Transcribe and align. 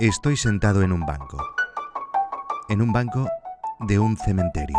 Estoy 0.00 0.36
sentado 0.36 0.82
en 0.82 0.92
un 0.92 1.04
banco. 1.06 1.38
En 2.68 2.82
un 2.82 2.92
banco 2.92 3.28
de 3.80 3.98
un 3.98 4.16
cementerio. 4.16 4.78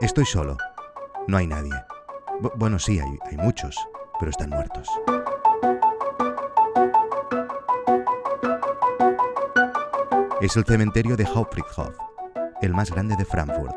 Estoy 0.00 0.24
solo. 0.24 0.56
No 1.26 1.36
hay 1.36 1.46
nadie. 1.46 1.72
Bu- 2.40 2.52
bueno, 2.56 2.78
sí, 2.78 2.98
hay, 3.00 3.18
hay 3.30 3.36
muchos, 3.36 3.76
pero 4.18 4.30
están 4.30 4.50
muertos. 4.50 4.88
Es 10.40 10.56
el 10.56 10.64
cementerio 10.64 11.16
de 11.16 11.26
Hauptfriedhof, 11.26 11.94
el 12.62 12.72
más 12.72 12.90
grande 12.90 13.14
de 13.16 13.24
Frankfurt. 13.26 13.76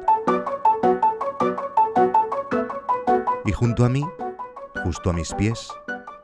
Y 3.46 3.52
junto 3.52 3.84
a 3.86 3.90
mí, 3.90 4.08
justo 4.84 5.10
a 5.10 5.14
mis 5.14 5.34
pies, 5.34 5.70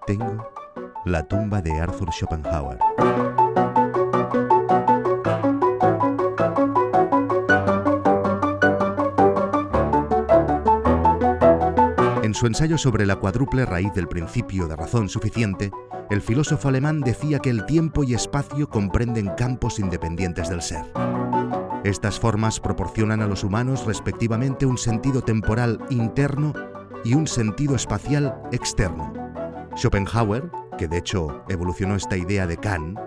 tengo 0.06 0.50
la 1.10 1.24
tumba 1.24 1.62
de 1.62 1.80
Arthur 1.80 2.12
Schopenhauer. 2.12 2.78
En 12.24 12.34
su 12.36 12.46
ensayo 12.46 12.78
sobre 12.78 13.06
la 13.06 13.16
cuádruple 13.16 13.66
raíz 13.66 13.92
del 13.94 14.08
principio 14.08 14.68
de 14.68 14.76
razón 14.76 15.10
suficiente, 15.10 15.72
el 16.12 16.22
filósofo 16.22 16.68
alemán 16.68 17.02
decía 17.02 17.40
que 17.40 17.50
el 17.50 17.66
tiempo 17.66 18.04
y 18.04 18.14
espacio 18.14 18.70
comprenden 18.70 19.30
campos 19.36 19.80
independientes 19.80 20.50
del 20.50 20.62
ser. 20.62 20.86
Estas 21.84 22.20
formas 22.20 22.60
proporcionan 22.60 23.22
a 23.22 23.28
los 23.28 23.44
humanos 23.44 23.86
respectivamente 23.86 24.66
un 24.66 24.78
sentido 24.78 25.22
temporal 25.22 25.80
interno 25.90 26.54
y 27.04 27.14
un 27.14 27.26
sentido 27.26 27.76
espacial 27.76 28.40
externo. 28.52 29.14
Schopenhauer, 29.76 30.52
que 30.80 30.88
de 30.88 30.98
hecho 30.98 31.44
evolucionó 31.50 31.98
esta 31.98 32.16
idea 32.16 32.48
de 32.48 32.56
Kant, 32.56 32.98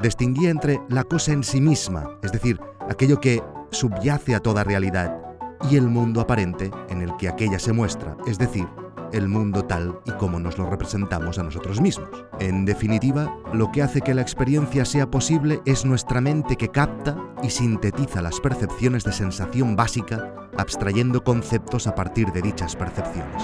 distinguía 0.00 0.48
entre 0.48 0.80
la 0.88 1.02
cosa 1.02 1.32
en 1.32 1.42
sí 1.42 1.60
misma, 1.60 2.20
es 2.22 2.30
decir, 2.30 2.60
aquello 2.88 3.20
que 3.20 3.42
subyace 3.72 4.36
a 4.36 4.40
toda 4.40 4.62
realidad, 4.62 5.20
y 5.68 5.76
el 5.76 5.88
mundo 5.88 6.20
aparente 6.20 6.70
en 6.88 7.02
el 7.02 7.16
que 7.16 7.28
aquella 7.28 7.58
se 7.58 7.72
muestra, 7.72 8.16
es 8.28 8.38
decir, 8.38 8.68
el 9.12 9.26
mundo 9.26 9.64
tal 9.64 9.98
y 10.04 10.12
como 10.12 10.38
nos 10.38 10.56
lo 10.56 10.70
representamos 10.70 11.40
a 11.40 11.42
nosotros 11.42 11.80
mismos. 11.80 12.10
En 12.38 12.64
definitiva, 12.64 13.36
lo 13.52 13.72
que 13.72 13.82
hace 13.82 14.02
que 14.02 14.14
la 14.14 14.22
experiencia 14.22 14.84
sea 14.84 15.10
posible 15.10 15.60
es 15.64 15.84
nuestra 15.84 16.20
mente 16.20 16.54
que 16.54 16.68
capta 16.68 17.16
y 17.42 17.50
sintetiza 17.50 18.22
las 18.22 18.38
percepciones 18.38 19.02
de 19.02 19.12
sensación 19.12 19.74
básica, 19.74 20.32
abstrayendo 20.56 21.24
conceptos 21.24 21.88
a 21.88 21.94
partir 21.96 22.30
de 22.30 22.42
dichas 22.42 22.76
percepciones. 22.76 23.42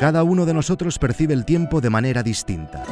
Cada 0.00 0.22
uno 0.22 0.46
de 0.46 0.54
nosotros 0.54 0.98
percibe 0.98 1.34
el 1.34 1.44
tiempo 1.44 1.82
de 1.82 1.90
manera 1.90 2.22
distinta. 2.22 2.84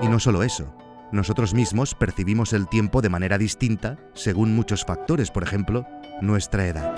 Y 0.00 0.06
no 0.06 0.20
solo 0.20 0.44
eso, 0.44 0.72
nosotros 1.10 1.54
mismos 1.54 1.96
percibimos 1.96 2.52
el 2.52 2.68
tiempo 2.68 3.02
de 3.02 3.08
manera 3.08 3.36
distinta 3.36 3.98
según 4.14 4.54
muchos 4.54 4.84
factores, 4.84 5.32
por 5.32 5.42
ejemplo, 5.42 5.84
nuestra 6.20 6.68
edad. 6.68 6.94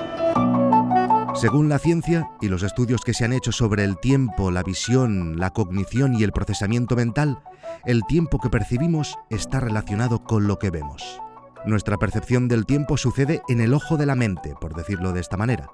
Según 1.34 1.70
la 1.70 1.78
ciencia 1.78 2.28
y 2.42 2.48
los 2.48 2.62
estudios 2.62 3.00
que 3.00 3.14
se 3.14 3.24
han 3.24 3.32
hecho 3.32 3.52
sobre 3.52 3.84
el 3.84 3.98
tiempo, 3.98 4.50
la 4.50 4.62
visión, 4.62 5.38
la 5.38 5.48
cognición 5.48 6.12
y 6.12 6.22
el 6.22 6.32
procesamiento 6.32 6.94
mental, 6.94 7.38
el 7.86 8.02
tiempo 8.06 8.38
que 8.38 8.50
percibimos 8.50 9.18
está 9.30 9.60
relacionado 9.60 10.24
con 10.24 10.46
lo 10.46 10.58
que 10.58 10.68
vemos. 10.68 11.22
Nuestra 11.64 11.96
percepción 11.96 12.48
del 12.48 12.66
tiempo 12.66 12.98
sucede 12.98 13.40
en 13.48 13.62
el 13.62 13.72
ojo 13.72 13.96
de 13.96 14.04
la 14.04 14.14
mente, 14.14 14.54
por 14.60 14.74
decirlo 14.74 15.12
de 15.12 15.20
esta 15.20 15.38
manera. 15.38 15.70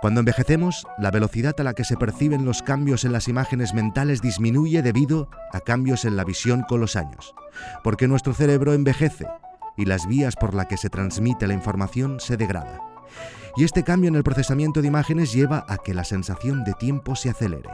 Cuando 0.00 0.20
envejecemos, 0.20 0.86
la 0.96 1.10
velocidad 1.10 1.54
a 1.58 1.62
la 1.62 1.74
que 1.74 1.84
se 1.84 1.98
perciben 1.98 2.46
los 2.46 2.62
cambios 2.62 3.04
en 3.04 3.12
las 3.12 3.28
imágenes 3.28 3.74
mentales 3.74 4.22
disminuye 4.22 4.80
debido 4.80 5.28
a 5.52 5.60
cambios 5.60 6.06
en 6.06 6.16
la 6.16 6.24
visión 6.24 6.62
con 6.62 6.80
los 6.80 6.96
años, 6.96 7.34
porque 7.84 8.08
nuestro 8.08 8.32
cerebro 8.32 8.72
envejece 8.72 9.26
y 9.76 9.84
las 9.84 10.06
vías 10.06 10.36
por 10.36 10.54
las 10.54 10.66
que 10.66 10.78
se 10.78 10.88
transmite 10.88 11.46
la 11.46 11.52
información 11.52 12.18
se 12.18 12.38
degrada. 12.38 12.80
Y 13.56 13.64
este 13.64 13.84
cambio 13.84 14.08
en 14.08 14.14
el 14.14 14.22
procesamiento 14.22 14.80
de 14.80 14.88
imágenes 14.88 15.34
lleva 15.34 15.66
a 15.68 15.76
que 15.76 15.92
la 15.92 16.04
sensación 16.04 16.64
de 16.64 16.72
tiempo 16.72 17.14
se 17.14 17.28
acelere. 17.28 17.68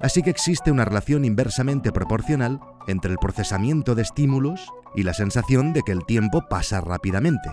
Así 0.00 0.22
que 0.22 0.30
existe 0.30 0.70
una 0.70 0.84
relación 0.84 1.24
inversamente 1.24 1.92
proporcional 1.92 2.60
entre 2.88 3.10
el 3.12 3.18
procesamiento 3.18 3.94
de 3.94 4.02
estímulos 4.02 4.68
y 4.94 5.02
la 5.02 5.14
sensación 5.14 5.72
de 5.72 5.82
que 5.82 5.92
el 5.92 6.04
tiempo 6.04 6.46
pasa 6.48 6.82
rápidamente. 6.82 7.50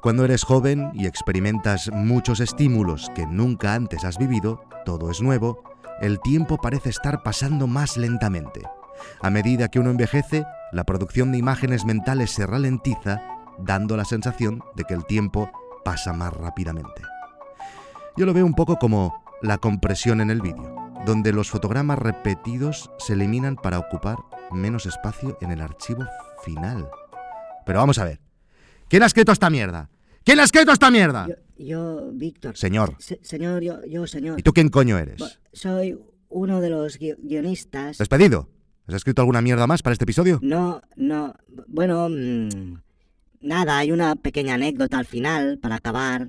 Cuando 0.00 0.24
eres 0.24 0.44
joven 0.44 0.90
y 0.94 1.06
experimentas 1.06 1.90
muchos 1.92 2.40
estímulos 2.40 3.10
que 3.14 3.26
nunca 3.26 3.74
antes 3.74 4.04
has 4.04 4.18
vivido, 4.18 4.64
todo 4.84 5.10
es 5.10 5.20
nuevo, 5.20 5.62
el 6.00 6.20
tiempo 6.20 6.58
parece 6.58 6.90
estar 6.90 7.22
pasando 7.22 7.66
más 7.66 7.96
lentamente. 7.96 8.62
A 9.20 9.30
medida 9.30 9.68
que 9.68 9.78
uno 9.78 9.90
envejece, 9.90 10.44
la 10.72 10.84
producción 10.84 11.32
de 11.32 11.38
imágenes 11.38 11.84
mentales 11.84 12.30
se 12.30 12.46
ralentiza, 12.46 13.22
dando 13.58 13.96
la 13.96 14.04
sensación 14.04 14.62
de 14.74 14.84
que 14.84 14.94
el 14.94 15.04
tiempo 15.04 15.50
pasa 15.84 16.12
más 16.12 16.32
rápidamente. 16.32 17.02
Yo 18.16 18.26
lo 18.26 18.34
veo 18.34 18.46
un 18.46 18.54
poco 18.54 18.76
como 18.78 19.22
la 19.40 19.58
compresión 19.58 20.20
en 20.20 20.30
el 20.30 20.40
vídeo, 20.40 20.74
donde 21.06 21.32
los 21.32 21.50
fotogramas 21.50 21.98
repetidos 21.98 22.90
se 22.98 23.14
eliminan 23.14 23.56
para 23.56 23.78
ocupar 23.78 24.18
menos 24.50 24.86
espacio 24.86 25.36
en 25.40 25.50
el 25.50 25.60
archivo 25.60 26.04
final. 26.44 26.88
Pero 27.64 27.78
vamos 27.78 27.98
a 27.98 28.04
ver. 28.04 28.31
¿Quién 28.92 29.02
ha 29.02 29.06
escrito 29.06 29.32
esta 29.32 29.48
mierda? 29.48 29.88
¿Quién 30.22 30.38
ha 30.38 30.44
escrito 30.44 30.70
esta 30.70 30.90
mierda? 30.90 31.26
Yo, 31.26 31.34
yo, 31.64 32.10
Víctor. 32.12 32.58
Señor. 32.58 32.94
Se- 32.98 33.18
señor, 33.22 33.62
yo, 33.62 33.82
yo, 33.86 34.06
señor. 34.06 34.38
¿Y 34.38 34.42
tú 34.42 34.52
quién 34.52 34.68
coño 34.68 34.98
eres? 34.98 35.18
Bu- 35.18 35.32
Soy 35.54 35.98
uno 36.28 36.60
de 36.60 36.68
los 36.68 37.00
gui- 37.00 37.16
guionistas. 37.22 37.96
¿Despedido? 37.96 38.50
¿Has 38.86 38.96
escrito 38.96 39.22
alguna 39.22 39.40
mierda 39.40 39.66
más 39.66 39.80
para 39.80 39.94
este 39.94 40.04
episodio? 40.04 40.40
No, 40.42 40.82
no. 40.96 41.34
Bueno, 41.68 42.10
mm, 42.10 42.74
nada, 43.40 43.78
hay 43.78 43.92
una 43.92 44.14
pequeña 44.14 44.56
anécdota 44.56 44.98
al 44.98 45.06
final 45.06 45.58
para 45.58 45.76
acabar 45.76 46.28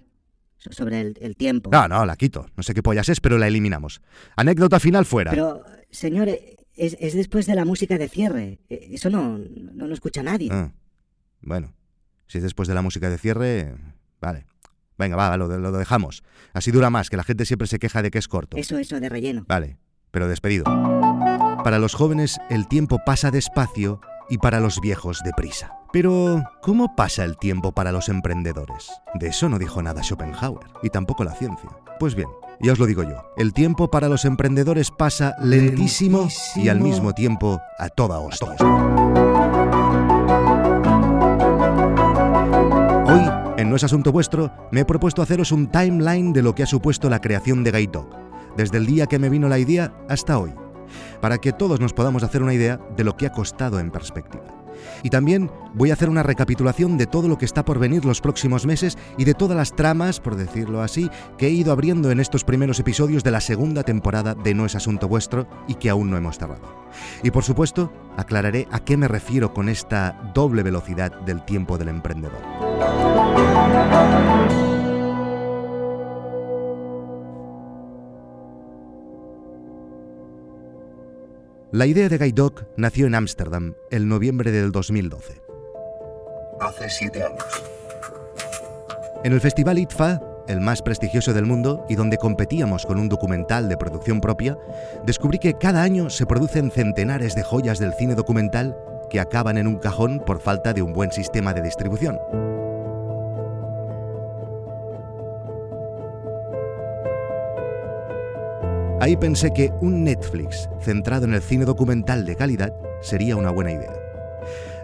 so- 0.58 0.72
sobre 0.72 1.02
el, 1.02 1.18
el 1.20 1.36
tiempo. 1.36 1.70
No, 1.70 1.90
no, 1.90 2.06
la 2.06 2.16
quito. 2.16 2.46
No 2.56 2.64
sé 2.64 2.74
qué 2.74 2.82
pollas 2.82 3.10
es, 3.10 3.20
pero 3.20 3.38
la 3.38 3.48
eliminamos. 3.50 4.02
Anécdota 4.38 4.80
final 4.80 5.04
fuera. 5.06 5.32
Pero, 5.32 5.66
señor, 5.92 6.30
es, 6.30 6.96
es 6.98 7.14
después 7.14 7.46
de 7.46 7.56
la 7.56 7.66
música 7.66 7.98
de 7.98 8.08
cierre. 8.08 8.60
Eh, 8.70 8.88
Eso 8.94 9.10
no, 9.10 9.38
no 9.38 9.86
lo 9.86 9.94
escucha 9.94 10.24
nadie. 10.24 10.48
Ah, 10.50 10.72
bueno, 11.42 11.74
si 12.28 12.38
es 12.40 12.44
después 12.44 12.68
de 12.68 12.76
la 12.76 12.82
música 12.82 13.10
de 13.10 13.18
cierre, 13.18 13.76
vale. 14.20 14.46
Venga, 14.98 15.16
va, 15.16 15.36
lo, 15.38 15.48
lo 15.58 15.72
dejamos. 15.72 16.24
Así 16.54 16.72
dura 16.72 16.90
más, 16.90 17.10
que 17.10 17.18
la 17.18 17.24
gente 17.24 17.46
siempre 17.46 17.68
se 17.68 17.80
queja 17.80 18.02
de 18.02 18.12
que 18.12 18.20
es 18.20 18.28
corto. 18.28 18.58
Eso, 18.58 18.78
eso, 18.78 19.00
de 19.00 19.10
relleno. 19.10 19.46
Vale, 19.48 19.78
pero 20.12 20.28
despedido. 20.28 20.66
Para 21.64 21.80
los 21.80 21.96
jóvenes 21.96 22.40
el 22.50 22.68
tiempo 22.68 23.00
pasa 23.06 23.32
despacio 23.32 24.02
y 24.30 24.38
para 24.38 24.60
los 24.60 24.80
viejos 24.82 25.22
deprisa. 25.24 25.74
Pero, 25.92 26.44
¿cómo 26.62 26.96
pasa 26.96 27.24
el 27.24 27.38
tiempo 27.38 27.72
para 27.72 27.92
los 27.92 28.10
emprendedores? 28.10 28.92
De 29.14 29.28
eso 29.28 29.48
no 29.48 29.60
dijo 29.60 29.82
nada 29.84 30.02
Schopenhauer, 30.02 30.66
y 30.82 30.90
tampoco 30.90 31.24
la 31.24 31.34
ciencia. 31.34 31.70
Pues 32.00 32.16
bien, 32.16 32.30
ya 32.60 32.74
os 32.74 32.80
lo 32.80 32.88
digo 32.88 33.04
yo, 33.04 33.24
el 33.38 33.54
tiempo 33.54 33.92
para 33.92 34.10
los 34.10 34.26
emprendedores 34.26 34.90
pasa 34.90 35.36
lentísimo, 35.40 36.30
y 36.56 36.70
al 36.70 36.80
mismo 36.80 37.14
tiempo 37.14 37.62
a 37.78 37.90
toda 37.90 38.20
hostia. 38.20 38.56
No 43.74 43.78
es 43.78 43.84
Asunto 43.84 44.12
Vuestro, 44.12 44.52
me 44.70 44.82
he 44.82 44.86
propuesto 44.86 45.24
haceros 45.24 45.52
un 45.52 45.66
timeline 45.66 46.32
de 46.32 46.44
lo 46.44 46.54
que 46.54 46.62
ha 46.62 46.68
supuesto 46.68 47.10
la 47.10 47.20
creación 47.20 47.64
de 47.64 47.88
Dog, 47.88 48.08
desde 48.56 48.78
el 48.78 48.86
día 48.86 49.08
que 49.08 49.18
me 49.18 49.30
vino 49.30 49.50
la 49.50 49.58
idea 49.58 49.92
hasta 50.08 50.38
hoy, 50.38 50.54
para 51.22 51.40
que 51.40 51.54
todos 51.54 51.80
nos 51.80 51.92
podamos 51.92 52.22
hacer 52.22 52.44
una 52.44 52.54
idea 52.54 52.80
de 52.96 53.04
lo 53.04 53.18
que 53.18 53.26
ha 53.26 53.32
costado 53.32 53.80
en 53.80 53.90
perspectiva. 53.90 54.53
Y 55.04 55.10
también 55.10 55.52
voy 55.74 55.90
a 55.90 55.94
hacer 55.94 56.10
una 56.10 56.24
recapitulación 56.24 56.98
de 56.98 57.08
todo 57.08 57.28
lo 57.28 57.38
que 57.38 57.46
está 57.46 57.66
por 57.66 57.80
venir 57.80 58.06
los 58.06 58.22
próximos 58.22 58.66
meses 58.66 58.98
y 59.18 59.26
de 59.26 59.34
todas 59.34 59.58
las 59.58 59.76
tramas, 59.76 60.20
por 60.20 60.36
decirlo 60.36 60.82
así, 60.82 61.10
que 61.38 61.48
he 61.48 61.52
ido 61.52 61.72
abriendo 61.72 62.12
en 62.12 62.20
estos 62.20 62.44
primeros 62.44 62.80
episodios 62.80 63.24
de 63.24 63.32
la 63.32 63.42
segunda 63.42 63.84
temporada 63.84 64.36
de 64.36 64.54
No 64.54 64.66
es 64.66 64.76
Asunto 64.76 65.08
Vuestro 65.08 65.48
y 65.68 65.76
que 65.76 65.90
aún 65.90 66.10
no 66.10 66.18
hemos 66.18 66.38
cerrado. 66.38 66.84
Y 67.24 67.32
por 67.32 67.44
supuesto, 67.44 67.92
aclararé 68.18 68.68
a 68.72 68.80
qué 68.80 68.98
me 68.98 69.08
refiero 69.08 69.54
con 69.54 69.70
esta 69.70 70.32
doble 70.34 70.64
velocidad 70.64 71.12
del 71.22 71.44
tiempo 71.44 71.78
del 71.78 71.90
emprendedor. 71.90 72.42
La 81.74 81.88
idea 81.88 82.08
de 82.08 82.20
Guide 82.20 82.34
Dog 82.34 82.68
nació 82.78 83.08
en 83.08 83.16
Ámsterdam 83.16 83.74
el 83.90 84.08
noviembre 84.08 84.52
del 84.52 84.72
2012. 84.72 85.42
Hace 86.62 86.88
siete 86.88 87.24
años. 87.24 87.44
En 89.24 89.34
el 89.34 89.42
festival 89.42 89.80
ITFA, 89.80 90.22
el 90.48 90.62
más 90.62 90.84
prestigioso 90.84 91.34
del 91.34 91.48
mundo 91.48 91.84
y 91.90 91.96
donde 91.96 92.20
competíamos 92.20 92.86
con 92.86 93.00
un 93.00 93.10
documental 93.10 93.70
de 93.70 93.78
producción 93.78 94.22
propia, 94.22 94.56
descubrí 95.04 95.40
que 95.40 95.56
cada 95.56 95.82
año 95.82 96.12
se 96.12 96.28
producen 96.28 96.70
centenares 96.70 97.34
de 97.34 97.42
joyas 97.42 97.80
del 97.80 97.96
cine 97.96 98.14
documental 98.14 98.78
que 99.10 99.20
acaban 99.20 99.58
en 99.58 99.66
un 99.66 99.80
cajón 99.80 100.20
por 100.24 100.42
falta 100.42 100.74
de 100.74 100.84
un 100.84 100.94
buen 100.94 101.12
sistema 101.12 101.56
de 101.56 101.64
distribución. 101.64 102.20
Ahí 109.04 109.18
pensé 109.18 109.52
que 109.52 109.70
un 109.82 110.06
Netflix 110.06 110.70
centrado 110.80 111.26
en 111.26 111.34
el 111.34 111.42
cine 111.42 111.66
documental 111.66 112.24
de 112.24 112.38
calidad 112.38 112.74
sería 113.02 113.36
una 113.36 113.52
buena 113.52 113.74
idea. 113.74 113.92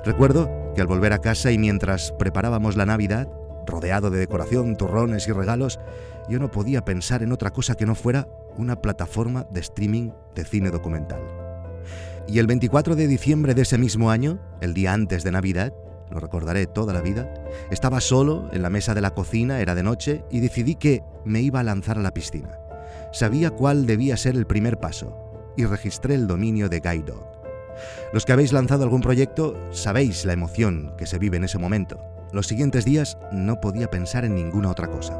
Recuerdo 0.03 0.73
que 0.75 0.81
al 0.81 0.87
volver 0.87 1.13
a 1.13 1.19
casa 1.19 1.53
y 1.53 1.57
mientras 1.57 2.11
preparábamos 2.19 2.75
la 2.75 2.85
Navidad, 2.85 3.29
rodeado 3.65 4.09
de 4.09 4.19
decoración, 4.19 4.75
turrones 4.75 5.25
y 5.29 5.31
regalos, 5.31 5.79
yo 6.27 6.37
no 6.37 6.51
podía 6.51 6.83
pensar 6.83 7.23
en 7.23 7.31
otra 7.31 7.51
cosa 7.51 7.75
que 7.75 7.85
no 7.85 7.95
fuera 7.95 8.27
una 8.57 8.81
plataforma 8.81 9.47
de 9.51 9.61
streaming 9.61 10.11
de 10.35 10.43
cine 10.43 10.69
documental. 10.69 11.21
Y 12.27 12.39
el 12.39 12.47
24 12.47 12.97
de 12.97 13.07
diciembre 13.07 13.53
de 13.53 13.61
ese 13.61 13.77
mismo 13.77 14.11
año, 14.11 14.37
el 14.59 14.73
día 14.73 14.91
antes 14.91 15.23
de 15.23 15.31
Navidad, 15.31 15.73
lo 16.11 16.19
recordaré 16.19 16.67
toda 16.67 16.91
la 16.91 16.99
vida, 16.99 17.33
estaba 17.71 18.01
solo 18.01 18.49
en 18.51 18.63
la 18.63 18.69
mesa 18.69 18.93
de 18.93 18.99
la 18.99 19.11
cocina, 19.11 19.61
era 19.61 19.75
de 19.75 19.83
noche, 19.83 20.25
y 20.29 20.41
decidí 20.41 20.75
que 20.75 21.03
me 21.23 21.39
iba 21.39 21.61
a 21.61 21.63
lanzar 21.63 21.97
a 21.97 22.01
la 22.01 22.11
piscina. 22.11 22.59
Sabía 23.11 23.51
cuál 23.51 23.85
debía 23.85 24.17
ser 24.17 24.35
el 24.35 24.47
primer 24.47 24.77
paso, 24.77 25.53
y 25.55 25.65
registré 25.65 26.15
el 26.15 26.27
dominio 26.27 26.69
de 26.69 26.79
Guide 26.79 27.11
Dog. 27.11 27.27
Los 28.13 28.25
que 28.25 28.33
habéis 28.33 28.53
lanzado 28.53 28.83
algún 28.83 29.01
proyecto 29.01 29.55
sabéis 29.71 30.25
la 30.25 30.33
emoción 30.33 30.93
que 30.97 31.05
se 31.05 31.19
vive 31.19 31.37
en 31.37 31.43
ese 31.43 31.57
momento. 31.57 31.99
Los 32.31 32.47
siguientes 32.47 32.85
días 32.85 33.17
no 33.31 33.59
podía 33.59 33.89
pensar 33.89 34.25
en 34.25 34.35
ninguna 34.35 34.69
otra 34.69 34.87
cosa. 34.87 35.19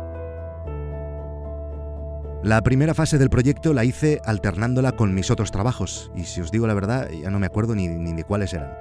La 2.41 2.61
primera 2.61 2.93
fase 2.93 3.17
del 3.17 3.29
proyecto 3.29 3.73
la 3.73 3.83
hice 3.83 4.21
alternándola 4.23 4.93
con 4.93 5.13
mis 5.13 5.29
otros 5.29 5.51
trabajos, 5.51 6.09
y 6.15 6.23
si 6.23 6.39
os 6.39 6.51
digo 6.51 6.67
la 6.67 6.73
verdad, 6.73 7.09
ya 7.09 7.29
no 7.29 7.37
me 7.37 7.47
acuerdo 7.47 7.75
ni, 7.75 7.89
ni 7.89 8.13
de 8.13 8.23
cuáles 8.23 8.53
eran. 8.53 8.77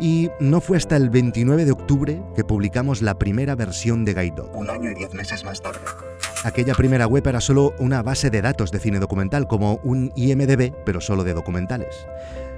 Y 0.00 0.30
no 0.40 0.60
fue 0.60 0.76
hasta 0.76 0.96
el 0.96 1.08
29 1.08 1.64
de 1.64 1.70
octubre 1.70 2.22
que 2.34 2.42
publicamos 2.42 3.00
la 3.00 3.16
primera 3.16 3.54
versión 3.54 4.04
de 4.04 4.14
Guide 4.14 4.42
Un 4.52 4.68
año 4.68 4.90
y 4.90 4.94
diez 4.94 5.14
meses 5.14 5.44
más 5.44 5.62
tarde. 5.62 5.78
Aquella 6.44 6.74
primera 6.74 7.06
web 7.06 7.26
era 7.26 7.40
solo 7.40 7.74
una 7.78 8.02
base 8.02 8.30
de 8.30 8.42
datos 8.42 8.70
de 8.70 8.78
cine 8.78 9.00
documental, 9.00 9.46
como 9.48 9.80
un 9.82 10.12
IMDB, 10.14 10.72
pero 10.84 11.00
solo 11.00 11.24
de 11.24 11.34
documentales. 11.34 12.06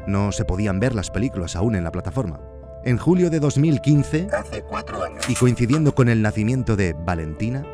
No 0.07 0.33
se 0.33 0.45
podían 0.45 0.81
ver 0.81 0.95
las 0.95 1.11
películas 1.11 1.57
aún 1.57 1.75
en 1.77 1.85
la 1.85 1.91
plataforma. 1.93 2.41
En 2.85 2.99
julio 2.99 3.31
de 3.31 3.41
2015, 3.41 4.29
Hace 4.33 4.63
cuatro 4.63 5.03
años. 5.03 5.29
y 5.29 5.35
coincidiendo 5.35 5.95
con 5.95 6.09
el 6.09 6.23
nacimiento 6.23 6.77
de 6.77 6.95
Valentina, 6.95 7.65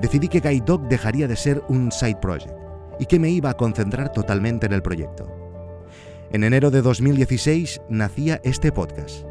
decidí 0.00 0.28
que 0.28 0.40
Guide 0.40 0.64
Dog 0.64 0.88
dejaría 0.88 1.28
de 1.28 1.36
ser 1.36 1.62
un 1.68 1.90
side 1.92 2.16
project 2.20 2.52
y 2.98 3.06
que 3.06 3.18
me 3.18 3.28
iba 3.30 3.50
a 3.50 3.54
concentrar 3.56 4.12
totalmente 4.12 4.66
en 4.66 4.72
el 4.72 4.82
proyecto. 4.82 5.26
En 6.32 6.42
enero 6.44 6.70
de 6.70 6.82
2016 6.82 7.80
nacía 7.88 8.40
este 8.42 8.72
podcast. 8.72 9.24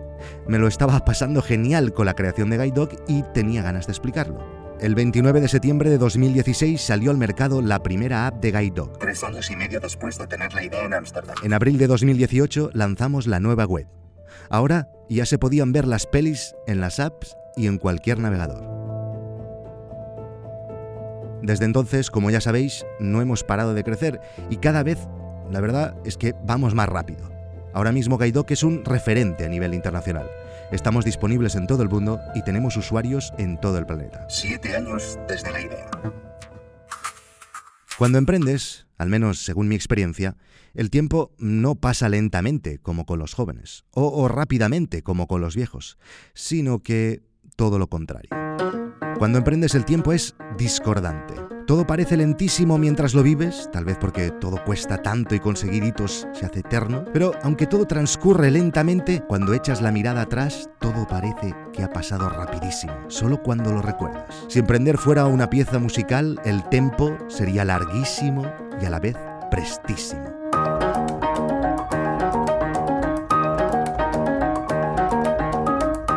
Me 0.48 0.58
lo 0.60 0.68
estaba 0.68 1.04
pasando 1.04 1.42
genial 1.42 1.94
con 1.94 2.06
la 2.06 2.14
creación 2.14 2.50
de 2.50 2.58
Guide 2.58 2.72
Dog 2.76 2.90
y 3.08 3.24
tenía 3.34 3.62
ganas 3.62 3.88
de 3.88 3.92
explicarlo. 3.92 4.65
El 4.82 4.94
29 4.94 5.40
de 5.40 5.48
septiembre 5.48 5.90
de 5.90 5.98
2016 5.98 6.82
salió 6.82 7.10
al 7.10 7.18
mercado 7.18 7.62
la 7.62 7.82
primera 7.82 8.28
app 8.28 8.42
de 8.42 8.52
Guide 8.52 8.74
Dog. 8.76 9.00
Tres 9.00 9.24
años 9.24 9.50
y 9.50 9.56
medio 9.56 9.80
después 9.80 10.18
de 10.18 10.28
tener 10.28 10.54
la 10.54 10.66
idea 10.66 10.84
en 10.84 10.94
Ámsterdam. 10.94 11.34
En 11.44 11.54
abril 11.54 11.78
de 11.78 11.88
2018 11.88 12.72
lanzamos 12.74 13.26
la 13.26 13.40
nueva 13.40 13.66
web. 13.66 13.88
Ahora 14.50 14.90
ya 15.10 15.26
se 15.26 15.40
podían 15.40 15.72
ver 15.72 15.88
las 15.88 16.06
pelis 16.06 16.56
en 16.68 16.82
las 16.82 17.00
apps 17.00 17.38
y 17.56 17.68
en 17.68 17.78
cualquier 17.78 18.20
navegador. 18.20 18.66
Desde 21.42 21.64
entonces, 21.64 22.12
como 22.12 22.30
ya 22.30 22.42
sabéis, 22.42 22.86
no 23.00 23.22
hemos 23.22 23.46
parado 23.46 23.74
de 23.76 23.84
crecer 23.84 24.20
y 24.50 24.58
cada 24.58 24.84
vez, 24.84 25.00
la 25.52 25.62
verdad 25.62 25.96
es 26.04 26.18
que 26.18 26.36
vamos 26.44 26.76
más 26.76 26.90
rápido. 26.90 27.30
Ahora 27.74 27.94
mismo 27.94 28.18
Gaidoc 28.18 28.52
es 28.52 28.64
un 28.64 28.84
referente 28.84 29.46
a 29.46 29.50
nivel 29.50 29.74
internacional. 29.74 30.30
Estamos 30.72 31.06
disponibles 31.06 31.56
en 31.56 31.68
todo 31.68 31.84
el 31.84 31.90
mundo 31.90 32.20
y 32.34 32.42
tenemos 32.44 32.76
usuarios 32.76 33.34
en 33.38 33.60
todo 33.60 33.78
el 33.78 33.86
planeta. 33.86 34.26
Siete 34.30 34.76
años 34.76 35.20
desde 35.28 35.52
la 35.52 35.62
idea. 35.62 35.90
Cuando 37.98 38.18
emprendes, 38.18 38.88
al 38.98 39.10
menos 39.10 39.40
según 39.46 39.68
mi 39.68 39.76
experiencia, 39.76 40.36
el 40.74 40.90
tiempo 40.90 41.32
no 41.38 41.76
pasa 41.76 42.10
lentamente 42.10 42.80
como 42.80 43.06
con 43.06 43.20
los 43.20 43.34
jóvenes, 43.34 43.86
o, 43.92 44.08
o 44.08 44.28
rápidamente 44.28 45.04
como 45.04 45.28
con 45.28 45.40
los 45.40 45.56
viejos, 45.56 45.98
sino 46.34 46.80
que 46.80 47.22
todo 47.56 47.80
lo 47.80 47.88
contrario. 47.88 48.32
Cuando 49.18 49.38
emprendes 49.38 49.76
el 49.76 49.86
tiempo 49.86 50.12
es 50.12 50.36
discordante. 50.58 51.55
Todo 51.66 51.88
parece 51.88 52.16
lentísimo 52.16 52.78
mientras 52.78 53.16
lo 53.16 53.24
vives, 53.24 53.70
tal 53.74 53.86
vez 53.86 53.98
porque 54.00 54.30
todo 54.30 54.64
cuesta 54.64 55.02
tanto 55.02 55.34
y 55.34 55.40
conseguir 55.40 55.84
hitos 55.84 56.28
se 56.32 56.46
hace 56.46 56.60
eterno, 56.60 57.06
pero 57.12 57.32
aunque 57.42 57.66
todo 57.66 57.86
transcurre 57.86 58.52
lentamente, 58.52 59.24
cuando 59.28 59.52
echas 59.56 59.82
la 59.82 59.92
mirada 59.92 60.22
atrás, 60.22 60.70
todo 60.80 61.08
parece 61.08 61.56
que 61.74 61.82
ha 61.82 61.92
pasado 61.92 62.30
rapidísimo, 62.30 62.94
solo 63.08 63.42
cuando 63.42 63.72
lo 63.72 63.82
recuerdas. 63.82 64.46
Si 64.48 64.60
emprender 64.60 65.00
fuera 65.00 65.26
una 65.26 65.50
pieza 65.50 65.80
musical, 65.80 66.40
el 66.46 66.64
tempo 66.70 67.18
sería 67.30 67.66
larguísimo 67.66 68.46
y 68.80 68.86
a 68.86 68.92
la 68.92 69.00
vez 69.00 69.18
prestísimo. 69.50 70.24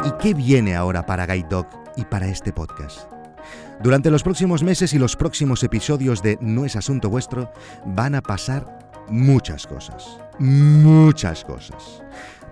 ¿Y 0.04 0.10
qué 0.20 0.34
viene 0.34 0.76
ahora 0.76 1.06
para 1.06 1.26
Guide 1.26 1.48
Dog 1.48 1.68
y 1.96 2.04
para 2.04 2.26
este 2.26 2.52
podcast? 2.52 3.17
Durante 3.80 4.10
los 4.10 4.24
próximos 4.24 4.64
meses 4.64 4.92
y 4.92 4.98
los 4.98 5.14
próximos 5.14 5.62
episodios 5.62 6.20
de 6.20 6.36
No 6.40 6.64
es 6.64 6.74
Asunto 6.74 7.10
Vuestro 7.10 7.52
van 7.86 8.16
a 8.16 8.20
pasar 8.20 8.90
muchas 9.08 9.68
cosas. 9.68 10.18
Muchas 10.40 11.44
cosas. 11.44 12.02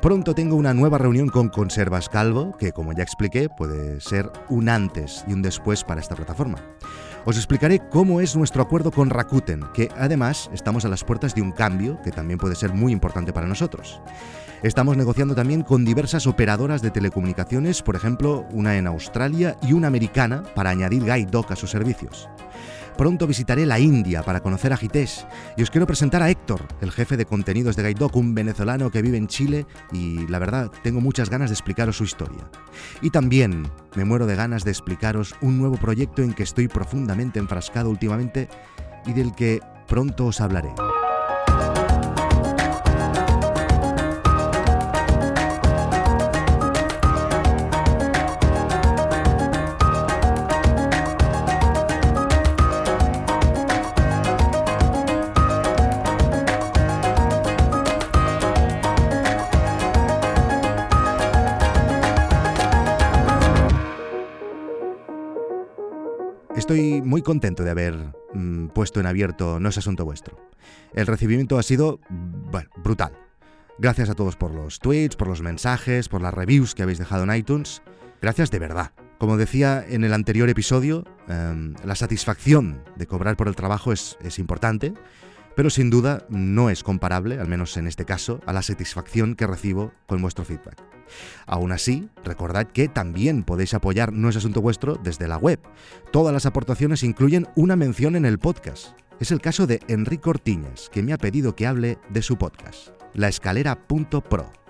Pronto 0.00 0.36
tengo 0.36 0.54
una 0.54 0.72
nueva 0.72 0.98
reunión 0.98 1.28
con 1.28 1.48
Conservas 1.48 2.08
Calvo, 2.08 2.56
que 2.56 2.70
como 2.70 2.92
ya 2.92 3.02
expliqué 3.02 3.48
puede 3.48 4.00
ser 4.00 4.30
un 4.48 4.68
antes 4.68 5.24
y 5.26 5.32
un 5.32 5.42
después 5.42 5.82
para 5.82 6.00
esta 6.00 6.14
plataforma. 6.14 6.58
Os 7.24 7.36
explicaré 7.36 7.80
cómo 7.90 8.20
es 8.20 8.36
nuestro 8.36 8.62
acuerdo 8.62 8.92
con 8.92 9.10
Rakuten, 9.10 9.64
que 9.74 9.88
además 9.98 10.48
estamos 10.52 10.84
a 10.84 10.88
las 10.88 11.02
puertas 11.02 11.34
de 11.34 11.42
un 11.42 11.50
cambio 11.50 12.00
que 12.02 12.12
también 12.12 12.38
puede 12.38 12.54
ser 12.54 12.72
muy 12.72 12.92
importante 12.92 13.32
para 13.32 13.48
nosotros. 13.48 14.00
Estamos 14.62 14.96
negociando 14.96 15.34
también 15.34 15.62
con 15.62 15.84
diversas 15.84 16.26
operadoras 16.26 16.80
de 16.80 16.90
telecomunicaciones, 16.90 17.82
por 17.82 17.94
ejemplo, 17.94 18.46
una 18.52 18.76
en 18.76 18.86
Australia 18.86 19.56
y 19.62 19.74
una 19.74 19.88
americana, 19.88 20.42
para 20.54 20.70
añadir 20.70 21.04
Guide 21.04 21.30
a 21.48 21.56
sus 21.56 21.70
servicios. 21.70 22.28
Pronto 22.96 23.26
visitaré 23.26 23.66
la 23.66 23.78
India 23.78 24.22
para 24.22 24.40
conocer 24.40 24.72
a 24.72 24.76
Gitesh 24.78 25.26
y 25.58 25.62
os 25.62 25.70
quiero 25.70 25.86
presentar 25.86 26.22
a 26.22 26.30
Héctor, 26.30 26.66
el 26.80 26.90
jefe 26.90 27.18
de 27.18 27.26
contenidos 27.26 27.76
de 27.76 27.82
Guide 27.82 27.98
Dog, 27.98 28.16
un 28.16 28.34
venezolano 28.34 28.90
que 28.90 29.02
vive 29.02 29.18
en 29.18 29.26
Chile 29.26 29.66
y 29.92 30.26
la 30.28 30.38
verdad 30.38 30.70
tengo 30.82 31.02
muchas 31.02 31.28
ganas 31.28 31.50
de 31.50 31.54
explicaros 31.54 31.98
su 31.98 32.04
historia. 32.04 32.50
Y 33.02 33.10
también 33.10 33.70
me 33.94 34.06
muero 34.06 34.26
de 34.26 34.36
ganas 34.36 34.64
de 34.64 34.70
explicaros 34.70 35.34
un 35.42 35.58
nuevo 35.58 35.76
proyecto 35.76 36.22
en 36.22 36.32
que 36.32 36.44
estoy 36.44 36.68
profundamente 36.68 37.38
enfrascado 37.38 37.90
últimamente 37.90 38.48
y 39.04 39.12
del 39.12 39.34
que 39.34 39.60
pronto 39.86 40.24
os 40.26 40.40
hablaré. 40.40 40.70
Estoy 66.56 67.02
muy 67.02 67.20
contento 67.20 67.64
de 67.64 67.70
haber 67.70 68.14
mm, 68.32 68.68
puesto 68.68 68.98
en 68.98 69.04
abierto 69.06 69.60
No 69.60 69.68
es 69.68 69.76
asunto 69.76 70.06
vuestro. 70.06 70.38
El 70.94 71.06
recibimiento 71.06 71.58
ha 71.58 71.62
sido, 71.62 72.00
brutal. 72.82 73.12
Gracias 73.78 74.08
a 74.08 74.14
todos 74.14 74.36
por 74.36 74.54
los 74.54 74.78
tweets, 74.78 75.16
por 75.16 75.28
los 75.28 75.42
mensajes, 75.42 76.08
por 76.08 76.22
las 76.22 76.32
reviews 76.32 76.74
que 76.74 76.82
habéis 76.82 76.98
dejado 76.98 77.24
en 77.24 77.34
iTunes. 77.36 77.82
Gracias 78.22 78.50
de 78.50 78.58
verdad. 78.58 78.92
Como 79.18 79.36
decía 79.36 79.84
en 79.86 80.02
el 80.02 80.14
anterior 80.14 80.48
episodio, 80.48 81.04
em, 81.28 81.74
la 81.84 81.94
satisfacción 81.94 82.82
de 82.96 83.06
cobrar 83.06 83.36
por 83.36 83.48
el 83.48 83.54
trabajo 83.54 83.92
es 83.92 84.38
importante, 84.38 84.94
pero 85.56 85.70
sin 85.70 85.90
duda 85.90 86.24
no 86.28 86.70
es 86.70 86.84
comparable, 86.84 87.40
al 87.40 87.48
menos 87.48 87.76
en 87.76 87.88
este 87.88 88.04
caso, 88.04 88.40
a 88.46 88.52
la 88.52 88.62
satisfacción 88.62 89.34
que 89.34 89.46
recibo 89.46 89.92
con 90.06 90.22
vuestro 90.22 90.44
feedback. 90.44 90.80
Aún 91.46 91.72
así, 91.72 92.08
recordad 92.24 92.66
que 92.66 92.88
también 92.88 93.42
podéis 93.42 93.74
apoyar 93.74 94.12
No 94.12 94.28
es 94.28 94.36
Asunto 94.36 94.60
Vuestro 94.60 94.96
desde 95.02 95.26
la 95.26 95.38
web. 95.38 95.58
Todas 96.12 96.32
las 96.32 96.46
aportaciones 96.46 97.02
incluyen 97.02 97.48
una 97.56 97.74
mención 97.74 98.16
en 98.16 98.26
el 98.26 98.38
podcast. 98.38 98.88
Es 99.18 99.32
el 99.32 99.40
caso 99.40 99.66
de 99.66 99.80
Enrique 99.88 100.28
Ortiñas, 100.28 100.90
que 100.90 101.02
me 101.02 101.14
ha 101.14 101.18
pedido 101.18 101.56
que 101.56 101.66
hable 101.66 101.98
de 102.10 102.20
su 102.20 102.36
podcast, 102.36 102.90
laescalera.pro. 103.14 104.65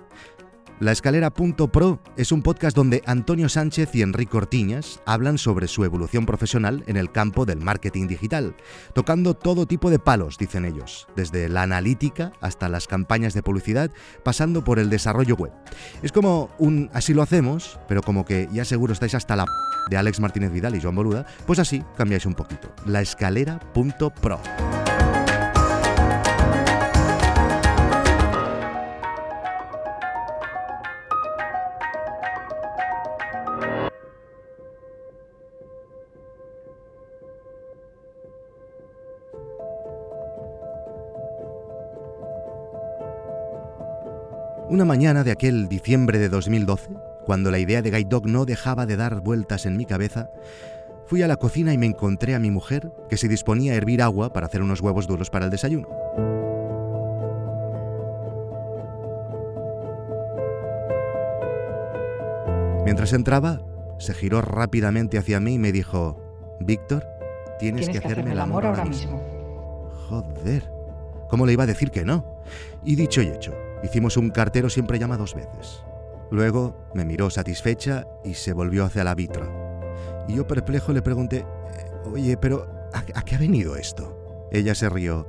La 0.79 0.93
Escalera.pro 0.93 2.01
es 2.19 2.33
un 2.33 2.43
podcast 2.43 2.77
donde 2.77 3.03
Antonio 3.07 3.49
Sánchez 3.49 3.95
y 3.95 4.03
Enrique 4.03 4.37
Ortiñas 4.37 5.01
hablan 5.07 5.39
sobre 5.39 5.69
su 5.69 5.85
evolución 5.85 6.27
profesional 6.27 6.85
en 6.87 6.99
el 6.99 7.11
campo 7.11 7.47
del 7.47 7.63
marketing 7.63 8.09
digital, 8.09 8.55
tocando 8.93 9.33
todo 9.33 9.65
tipo 9.65 9.89
de 9.89 9.99
palos, 9.99 10.37
dicen 10.37 10.67
ellos, 10.67 11.09
desde 11.17 11.49
la 11.49 11.63
analítica 11.63 12.33
hasta 12.43 12.69
las 12.69 12.89
campañas 12.89 13.33
de 13.33 13.43
publicidad, 13.43 13.91
pasando 14.23 14.65
por 14.65 14.79
el 14.79 14.91
desarrollo 14.91 15.35
web. 15.37 15.53
Es 16.03 16.13
como 16.13 16.51
un 16.59 16.91
así 16.93 17.15
lo 17.15 17.23
hacemos, 17.23 17.81
pero 17.89 18.03
como 18.03 18.27
que 18.27 18.47
ya 18.53 18.67
seguro 18.67 18.93
estáis 18.93 19.15
hasta 19.15 19.35
la 19.35 19.47
p 19.47 19.51
de 19.89 19.97
Alex 19.97 20.21
Martínez 20.21 20.53
Vidal 20.53 20.77
y 20.77 20.83
Joan 20.83 20.97
Boluda, 20.97 21.25
pues 21.47 21.59
así 21.59 21.83
cambiáis 21.97 22.27
un 22.27 22.35
poquito. 22.35 22.71
La 22.85 23.01
Escalera.pro. 23.01 24.41
Una 44.77 44.85
mañana 44.85 45.25
de 45.25 45.31
aquel 45.31 45.69
diciembre 45.71 46.19
de 46.19 46.29
2012, 46.29 46.91
cuando 47.25 47.51
la 47.51 47.59
idea 47.59 47.81
de 47.81 47.91
Guide 47.91 48.11
Dog 48.11 48.27
no 48.27 48.45
dejaba 48.45 48.85
de 48.85 48.99
dar 48.99 49.23
vueltas 49.23 49.65
en 49.65 49.79
mi 49.79 49.87
cabeza, 49.87 50.29
fui 51.07 51.23
a 51.23 51.29
la 51.29 51.37
cocina 51.37 51.73
y 51.73 51.79
me 51.79 51.87
encontré 51.87 52.35
a 52.35 52.39
mi 52.39 52.51
mujer 52.51 52.93
que 53.09 53.17
se 53.17 53.27
disponía 53.27 53.73
a 53.73 53.77
hervir 53.77 54.03
agua 54.03 54.35
para 54.35 54.45
hacer 54.45 54.61
unos 54.61 54.83
huevos 54.83 55.07
duros 55.07 55.31
para 55.31 55.47
el 55.47 55.51
desayuno. 55.51 55.89
Mientras 62.85 63.15
entraba, 63.15 63.63
se 63.97 64.13
giró 64.13 64.43
rápidamente 64.43 65.17
hacia 65.17 65.41
mí 65.41 65.55
y 65.55 65.59
me 65.59 65.73
dijo, 65.73 66.21
Víctor, 66.61 67.03
tienes, 67.59 67.89
que, 67.89 67.97
hacerme 67.97 68.33
el 68.33 68.41
amor, 68.41 68.67
ahora 68.67 68.85
mismo. 68.85 69.23
Joder, 70.11 70.71
¿cómo 71.31 71.47
le 71.47 71.55
iba 71.55 71.65
a 71.65 71.67
decir 71.67 71.91
que 71.91 72.05
no? 72.05 72.43
Y 72.85 72.95
dicho 72.95 73.23
y 73.23 73.29
hecho, 73.29 73.55
hicimos 73.85 74.17
un 74.17 74.31
cartero 74.31 74.71
siempre 74.71 74.99
llama 74.99 75.17
dos 75.17 75.35
veces. 75.35 75.83
Luego 76.31 76.77
me 76.95 77.05
miró 77.05 77.31
satisfecha 77.31 78.05
y 78.25 78.35
se 78.35 78.53
volvió 78.53 78.85
hacia 78.85 79.05
la 79.05 79.15
vitra. 79.15 79.49
Y 80.29 80.35
yo 80.37 80.47
perplejo 80.47 80.93
le 80.93 81.03
pregunté, 81.03 81.39
"Eh, 81.39 82.09
oye, 82.13 82.37
pero 82.37 82.67
¿a, 82.93 82.99
a 83.19 83.23
qué 83.23 83.37
ha 83.37 83.39
venido 83.39 83.77
esto? 83.77 84.49
Ella 84.51 84.75
se 84.75 84.89
rió. 84.89 85.27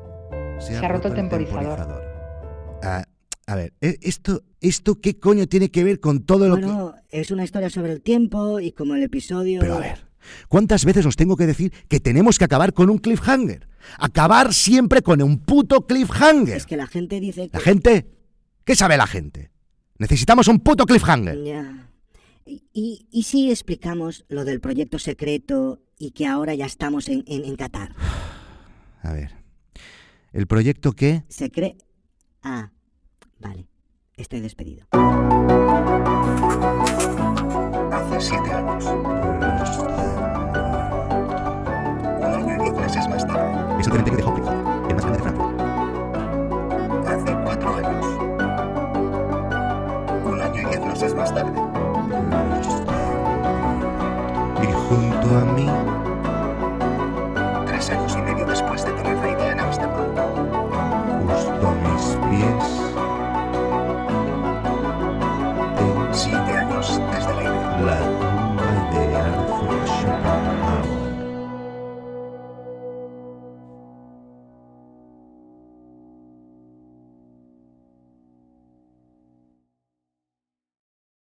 Se 0.60 0.75
ha 0.75 0.88
roto 0.88 1.08
el 1.10 1.13
temporizador. 1.13 1.80
Ah, 2.82 3.04
a 3.46 3.56
ver, 3.56 3.74
¿e- 3.82 3.98
¿esto, 4.01 4.44
¿esto 4.60 5.00
qué 5.00 5.20
coño 5.20 5.48
tiene 5.48 5.70
que 5.70 5.84
ver 5.84 6.00
con 6.00 6.24
todo 6.25 6.48
lo 6.50 6.56
que...? 6.58 6.66
Bueno, 6.66 6.96
es 7.10 7.32
una 7.32 7.44
historia 7.44 7.70
sobre 7.70 7.92
el 7.92 8.01
tiempo 8.01 8.60
y 8.60 8.72
como 8.72 8.96
el 8.96 9.04
episodio... 9.04 9.60
Pero 9.62 9.75
a 9.75 9.80
ver, 9.80 10.08
¿cuántas 10.50 10.84
veces 10.84 11.06
os 11.06 11.16
tengo 11.16 11.38
que 11.38 11.46
decir 11.46 11.72
que 11.88 12.00
tenemos 12.00 12.39
que 12.39 12.46
acabar 12.46 12.74
con 12.74 12.89
un 12.89 12.98
cliffhanger? 12.98 13.68
Acabar 14.00 14.54
siempre 14.54 15.01
con 15.01 15.22
un 15.22 15.39
puto 15.39 15.86
cliffhanger. 15.86 16.58
Es 16.58 16.66
que 16.66 16.75
la 16.77 16.88
gente 16.88 17.20
dice 17.20 17.50
que... 17.50 17.58
¿La 17.58 17.63
gente? 17.63 18.08
¿Qué 18.67 18.75
sabe 18.75 18.97
la 18.97 19.07
gente? 19.07 19.50
Necesitamos 19.97 20.50
un 20.50 20.59
puto 20.59 20.86
cliffhanger. 20.86 21.41
Ya. 21.41 21.89
Y, 22.45 22.63
y, 22.74 23.07
y 23.09 23.24
si 23.24 23.50
explicamos 23.50 24.25
lo 24.27 24.43
del 24.43 24.59
proyecto 24.59 25.00
secreto 25.00 25.79
y 25.97 26.12
que 26.12 26.27
ahora 26.27 26.53
ya 26.53 26.65
estamos 26.65 27.07
en, 27.07 27.24
en, 27.27 27.45
en 27.45 27.55
Qatar? 27.55 27.95
A 29.03 29.13
ver, 29.13 29.31
¿el 30.33 30.47
proyecto 30.47 30.91
qué? 30.91 31.24
Secre... 31.29 31.77
Ah, 32.43 32.74
vale. 33.39 33.69
Estoy 34.17 34.41
despedido. 34.41 34.86
Hace 37.93 38.19
siete 38.19 38.51
años. 38.51 38.83
Y 54.62 54.72
junto 54.72 55.38
a 55.38 55.46
mí, 55.53 55.67